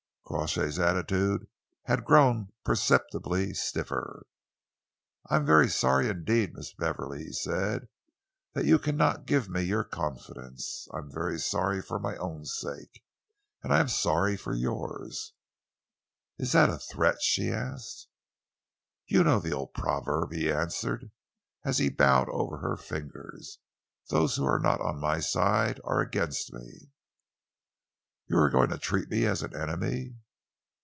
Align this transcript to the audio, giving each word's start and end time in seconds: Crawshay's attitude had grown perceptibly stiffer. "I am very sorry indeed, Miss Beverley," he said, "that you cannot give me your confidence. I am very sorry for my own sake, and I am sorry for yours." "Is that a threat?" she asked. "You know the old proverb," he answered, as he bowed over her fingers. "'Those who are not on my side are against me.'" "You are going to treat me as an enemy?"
Crawshay's 0.25 0.79
attitude 0.79 1.49
had 1.83 2.05
grown 2.05 2.53
perceptibly 2.63 3.53
stiffer. 3.53 4.25
"I 5.29 5.35
am 5.35 5.45
very 5.45 5.67
sorry 5.67 6.07
indeed, 6.07 6.53
Miss 6.53 6.73
Beverley," 6.73 7.25
he 7.25 7.33
said, 7.33 7.89
"that 8.53 8.63
you 8.63 8.79
cannot 8.79 9.25
give 9.25 9.49
me 9.49 9.61
your 9.63 9.83
confidence. 9.83 10.87
I 10.93 10.99
am 10.99 11.11
very 11.11 11.37
sorry 11.37 11.81
for 11.81 11.99
my 11.99 12.15
own 12.15 12.45
sake, 12.45 13.03
and 13.61 13.73
I 13.73 13.81
am 13.81 13.89
sorry 13.89 14.37
for 14.37 14.53
yours." 14.53 15.33
"Is 16.37 16.53
that 16.53 16.69
a 16.69 16.77
threat?" 16.79 17.21
she 17.21 17.51
asked. 17.51 18.07
"You 19.07 19.25
know 19.25 19.41
the 19.41 19.51
old 19.51 19.73
proverb," 19.73 20.31
he 20.31 20.49
answered, 20.49 21.11
as 21.65 21.79
he 21.79 21.89
bowed 21.89 22.29
over 22.29 22.59
her 22.59 22.77
fingers. 22.77 23.59
"'Those 24.07 24.37
who 24.37 24.45
are 24.45 24.59
not 24.59 24.79
on 24.79 24.97
my 24.97 25.19
side 25.19 25.81
are 25.83 25.99
against 25.99 26.53
me.'" 26.53 26.89
"You 28.27 28.37
are 28.37 28.49
going 28.49 28.69
to 28.69 28.77
treat 28.77 29.09
me 29.09 29.25
as 29.25 29.43
an 29.43 29.53
enemy?" 29.53 30.15